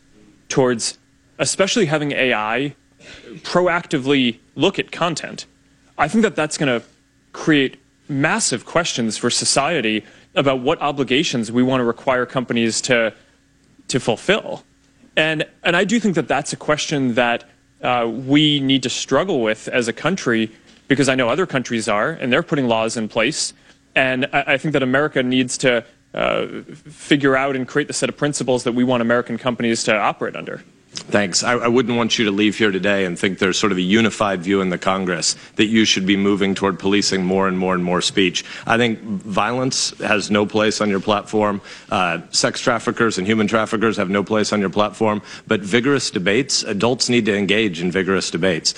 [0.49, 0.99] towards,
[1.39, 2.75] especially having AI
[3.43, 5.47] proactively look at content,
[5.99, 6.87] I think that that's going to
[7.33, 7.82] create
[8.13, 13.13] massive questions for society about what obligations we want to require companies to
[13.89, 14.65] to fulfill.
[15.17, 17.45] And and I do think that that's a question that
[17.83, 20.51] uh, we need to struggle with as a country
[20.89, 23.53] because I know other countries are and they're putting laws in place.
[23.95, 26.47] And I, I think that America needs to uh,
[26.89, 30.37] figure out and create the set of principles that we want American companies to operate
[30.37, 30.63] under.
[30.95, 31.43] Thanks.
[31.43, 33.83] I, I wouldn't want you to leave here today and think there's sort of a
[33.83, 37.75] unified view in the Congress that you should be moving toward policing more and more
[37.75, 38.45] and more speech.
[38.67, 41.63] I think violence has no place on your platform.
[41.91, 45.23] Uh, sex traffickers and human traffickers have no place on your platform.
[45.47, 48.75] But vigorous debates, adults need to engage in vigorous debates.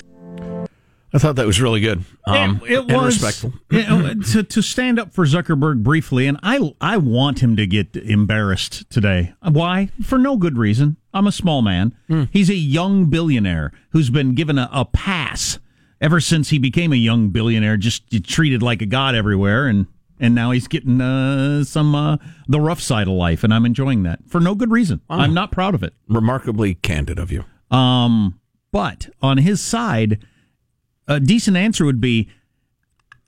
[1.15, 2.03] I thought that was really good.
[2.27, 3.53] Um, it, it was respectful.
[3.71, 7.95] know, to to stand up for Zuckerberg briefly, and I I want him to get
[7.95, 9.33] embarrassed today.
[9.41, 9.91] Why?
[10.03, 10.97] For no good reason.
[11.13, 11.95] I'm a small man.
[12.33, 15.57] He's a young billionaire who's been given a, a pass
[16.01, 19.87] ever since he became a young billionaire, just treated like a god everywhere, and
[20.19, 22.17] and now he's getting uh, some uh,
[22.49, 24.99] the rough side of life, and I'm enjoying that for no good reason.
[25.09, 25.93] I'm not proud of it.
[26.09, 27.45] Remarkably candid of you.
[27.71, 28.41] Um,
[28.73, 30.25] but on his side,
[31.07, 32.29] a decent answer would be,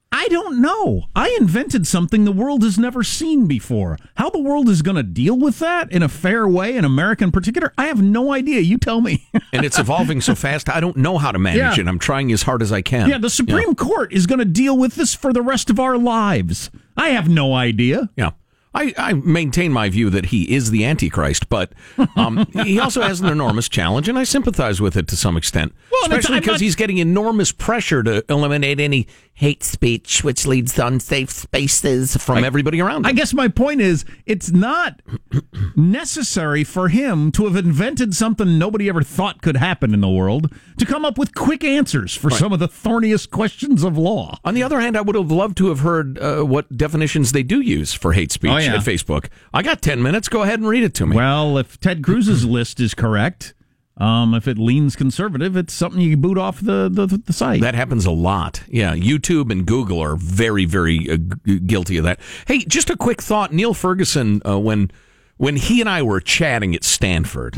[0.10, 1.04] I don't know.
[1.16, 3.98] I invented something the world has never seen before.
[4.16, 7.26] How the world is going to deal with that in a fair way, in America
[7.26, 8.62] in particular, I have no idea.
[8.62, 9.28] You tell me.
[9.54, 11.82] and it's evolving so fast, I don't know how to manage Yeah.
[11.84, 11.88] it.
[11.90, 13.10] I'm trying as hard as I can.
[13.10, 15.98] yeah, the Supreme Court is going to deal with this for the rest of our
[15.98, 16.72] lives.
[16.96, 18.10] I have no idea.
[18.16, 18.32] Yeah.
[18.78, 21.72] I, I maintain my view that he is the Antichrist, but
[22.16, 25.74] um, he also has an enormous challenge, and I sympathize with it to some extent.
[25.92, 29.08] Well, especially because he's getting enormous pressure to eliminate any
[29.40, 33.06] hate speech, which leads to unsafe spaces from everybody around him.
[33.06, 35.00] I guess my point is, it's not
[35.76, 40.52] necessary for him to have invented something nobody ever thought could happen in the world
[40.78, 42.40] to come up with quick answers for Right.
[42.40, 44.40] some of the thorniest questions of law.
[44.44, 47.44] On the other hand, I would have loved to have heard uh, what definitions they
[47.44, 48.76] do use for hate speech Oh, yeah.
[48.76, 49.28] at Facebook.
[49.54, 50.30] I got 10 minutes.
[50.30, 51.16] Go ahead and read it to me.
[51.16, 53.54] Well, if Ted Cruz's list is correct,
[53.98, 57.62] um, if it leans conservative, it's something you boot off the, the, the site.
[57.62, 58.62] That happens a lot.
[58.68, 62.20] Yeah, YouTube and Google are very, very uh, g- guilty of that.
[62.46, 63.52] Hey, just a quick thought.
[63.54, 64.92] Niall Ferguson, uh, when
[65.38, 67.58] when he and I were chatting at Stanford.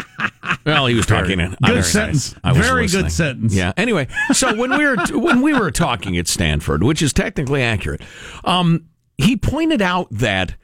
[0.66, 1.40] well, he was talking.
[1.40, 2.34] I- Good very sentence.
[2.44, 2.56] nice.
[2.56, 3.02] Very listening.
[3.04, 3.54] good sentence.
[3.54, 3.72] Yeah.
[3.76, 8.00] Anyway, so when we were when we were talking at Stanford, which is technically accurate,
[8.44, 8.86] um,
[9.18, 10.54] he pointed out that.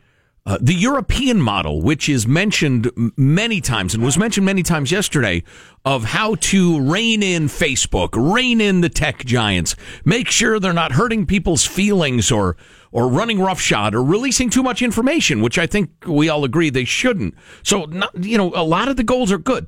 [0.47, 5.43] Uh, the European model, which is mentioned many times and was mentioned many times yesterday,
[5.85, 10.93] of how to rein in Facebook, rein in the tech giants, make sure they're not
[10.93, 12.57] hurting people's feelings or
[12.93, 16.85] or running roughshod or releasing too much information, which I think we all agree they
[16.85, 17.35] shouldn't.
[17.63, 19.67] So, not, you know, a lot of the goals are good,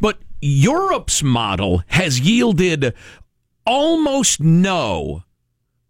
[0.00, 2.94] but Europe's model has yielded
[3.66, 5.22] almost no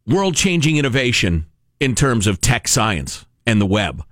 [0.06, 1.46] world changing innovation
[1.80, 4.02] in terms of tech science and the web.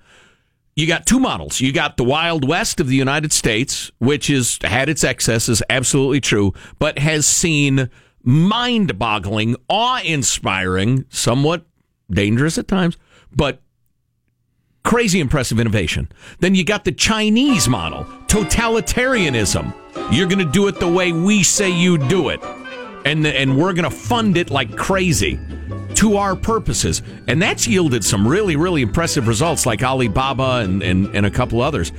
[0.75, 1.61] You got two models.
[1.61, 6.20] You got the Wild West of the United States, which has had its excesses, absolutely
[6.20, 7.91] true, but has seen
[8.23, 11.66] mind boggling, awe inspiring, somewhat
[12.11, 12.97] dangerous at times,
[13.35, 13.61] but
[14.83, 16.11] crazy impressive innovation.
[16.41, 19.75] Then you got the Chinese model, totalitarianism.
[20.11, 22.41] You're going to do it the way we say you do it.
[23.05, 25.38] And, and we're going to fund it like crazy
[25.94, 27.03] to our purposes.
[27.26, 31.61] And that's yielded some really, really impressive results like Alibaba and, and, and a couple
[31.61, 31.92] others.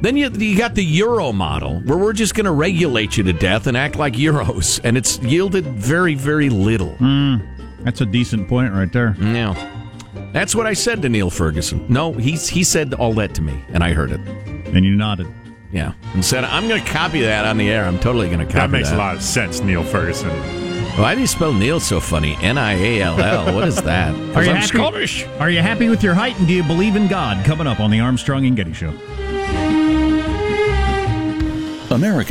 [0.00, 3.32] Then you, you got the Euro model where we're just going to regulate you to
[3.32, 4.80] death and act like Euros.
[4.84, 6.94] And it's yielded very, very little.
[6.96, 7.36] Hmm.
[7.80, 9.16] That's a decent point right there.
[9.18, 9.70] Yeah.
[10.32, 11.84] That's what I said to Niall Ferguson.
[11.88, 14.20] No, he's, he said all that to me, and I heard it.
[14.20, 15.26] And you nodded.
[15.74, 15.92] Yeah.
[16.14, 17.84] And said, I'm going to copy that on the air.
[17.84, 18.66] I'm totally going to copy that.
[18.66, 20.30] That makes a lot of sense, Niall Ferguson.
[20.96, 22.36] Why do you spell Neil so funny?
[22.40, 23.52] N I A L L.
[23.52, 24.14] What is that?
[24.36, 25.26] Are you, I'm happy, Scottish.
[25.40, 27.44] are you happy with your height and do you believe in God?
[27.44, 28.90] Coming up on the Armstrong and Getty Show.
[31.90, 32.22] American